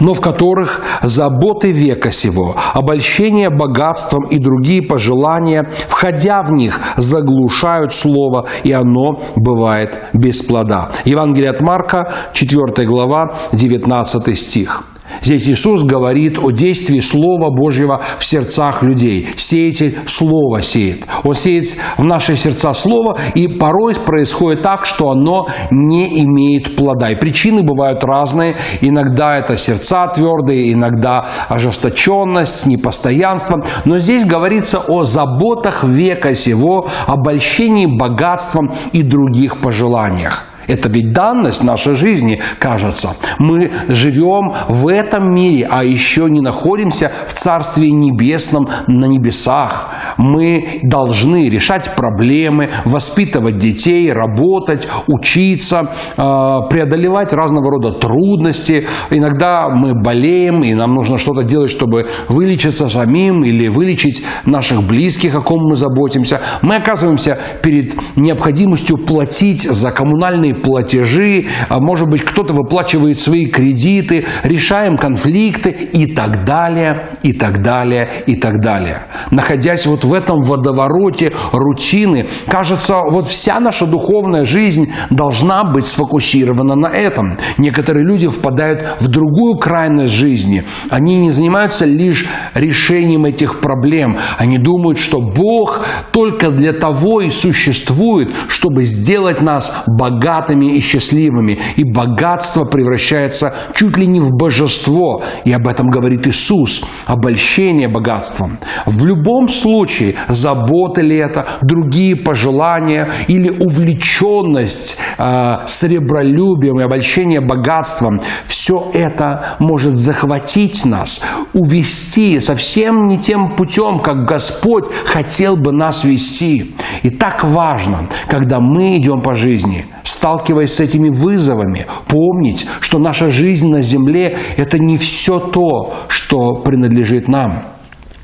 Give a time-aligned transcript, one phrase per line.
[0.00, 7.92] но в которых заботы века сего, обольщение богатством и другие пожелания, входя в них, заглушают
[7.92, 10.90] слово, и оно бывает без плода.
[11.04, 14.84] Евангелие от Марка, 4 глава, 19 стих.
[15.22, 19.28] Здесь Иисус говорит о действии Слова Божьего в сердцах людей.
[19.36, 21.06] Сеятель Слово сеет.
[21.24, 27.10] Он сеет в наши сердца Слово, и порой происходит так, что оно не имеет плода.
[27.10, 28.56] И причины бывают разные.
[28.80, 33.62] Иногда это сердца твердые, иногда ожесточенность, непостоянство.
[33.84, 40.44] Но здесь говорится о заботах века сего, обольщении богатством и других пожеланиях.
[40.66, 43.10] Это ведь данность нашей жизни, кажется.
[43.38, 49.92] Мы живем в этом мире, а еще не находимся в Царстве Небесном на небесах.
[50.16, 58.86] Мы должны решать проблемы, воспитывать детей, работать, учиться, а, преодолевать разного рода трудности.
[59.10, 65.34] Иногда мы болеем, и нам нужно что-то делать, чтобы вылечиться самим или вылечить наших близких,
[65.34, 66.40] о ком мы заботимся.
[66.62, 74.26] Мы оказываемся перед необходимостью платить за коммунальные платежи, а может быть, кто-то выплачивает свои кредиты,
[74.42, 79.02] решаем конфликты и так далее, и так далее, и так далее.
[79.30, 86.74] Находясь вот в этом водовороте рутины, кажется, вот вся наша духовная жизнь должна быть сфокусирована
[86.74, 87.38] на этом.
[87.58, 90.64] Некоторые люди впадают в другую крайность жизни.
[90.90, 94.18] Они не занимаются лишь решением этих проблем.
[94.38, 101.58] Они думают, что Бог только для того и существует, чтобы сделать нас богатыми и счастливыми.
[101.76, 105.22] И богатство превращается чуть ли не в божество.
[105.44, 106.84] И об этом говорит Иисус.
[107.06, 108.58] Обольщение богатством.
[108.86, 118.20] В любом случае, заботы ли это, другие пожелания или увлеченность э, сребролюбием и обольщение богатством,
[118.44, 126.04] все это может захватить нас, увести совсем не тем путем, как Господь хотел бы нас
[126.04, 126.74] вести.
[127.02, 133.30] И так важно, когда мы идем по жизни, сталкиваясь с этими вызовами, помнить, что наша
[133.30, 137.64] жизнь на земле– это не все то, что принадлежит нам.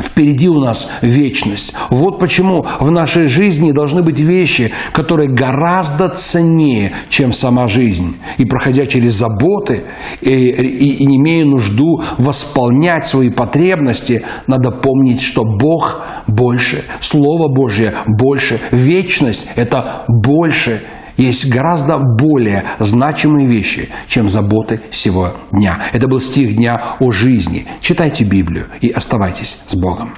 [0.00, 1.74] Впереди у нас вечность.
[1.90, 8.16] Вот почему в нашей жизни должны быть вещи, которые гораздо ценнее, чем сама жизнь.
[8.38, 9.84] И проходя через заботы
[10.22, 17.94] и, и, и имея нужду восполнять свои потребности, надо помнить, что Бог больше, Слово Божье
[18.06, 20.82] больше, вечность– это больше,
[21.20, 25.82] есть гораздо более значимые вещи, чем заботы сего дня.
[25.92, 27.66] Это был стих дня о жизни.
[27.80, 30.14] Читайте Библию и оставайтесь с Богом.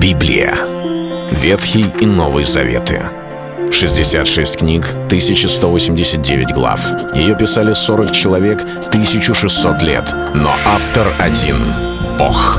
[0.00, 0.54] Библия.
[1.30, 3.02] Ветхий и Новый Заветы.
[3.70, 6.80] 66 книг, 1189 глав.
[7.14, 10.12] Ее писали 40 человек, 1600 лет.
[10.34, 11.56] Но автор один—
[12.18, 12.58] Бог.